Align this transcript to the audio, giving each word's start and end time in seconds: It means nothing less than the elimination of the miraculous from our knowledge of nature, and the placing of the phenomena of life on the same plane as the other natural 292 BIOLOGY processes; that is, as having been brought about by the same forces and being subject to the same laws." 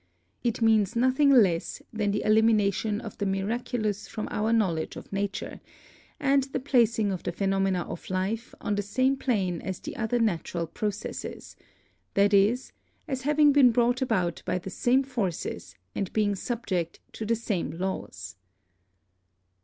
It 0.43 0.63
means 0.63 0.95
nothing 0.95 1.29
less 1.29 1.79
than 1.93 2.09
the 2.09 2.23
elimination 2.23 2.99
of 3.01 3.19
the 3.19 3.25
miraculous 3.27 4.07
from 4.07 4.27
our 4.31 4.51
knowledge 4.51 4.95
of 4.95 5.13
nature, 5.13 5.61
and 6.19 6.41
the 6.45 6.59
placing 6.59 7.11
of 7.11 7.21
the 7.21 7.31
phenomena 7.31 7.83
of 7.83 8.09
life 8.09 8.55
on 8.59 8.73
the 8.73 8.81
same 8.81 9.15
plane 9.15 9.61
as 9.61 9.79
the 9.79 9.95
other 9.95 10.17
natural 10.17 10.65
292 10.65 10.75
BIOLOGY 10.75 10.79
processes; 10.79 11.55
that 12.15 12.33
is, 12.33 12.71
as 13.07 13.21
having 13.29 13.51
been 13.51 13.69
brought 13.69 14.01
about 14.01 14.41
by 14.43 14.57
the 14.57 14.71
same 14.71 15.03
forces 15.03 15.75
and 15.93 16.11
being 16.13 16.33
subject 16.33 16.99
to 17.13 17.23
the 17.23 17.35
same 17.35 17.69
laws." 17.69 18.35